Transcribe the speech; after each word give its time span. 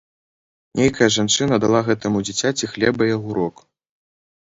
Нейкая 0.81 1.09
жанчына 1.17 1.61
дала 1.67 1.81
гэтаму 1.91 2.25
дзіцяці 2.31 2.73
хлеба 2.75 3.01
і 3.13 3.19
агурок. 3.21 3.67